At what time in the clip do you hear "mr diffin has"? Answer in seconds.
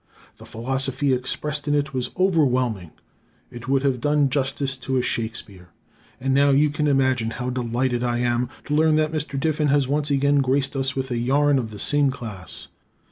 9.11-9.87